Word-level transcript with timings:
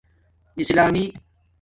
اسلامی 0.57 1.13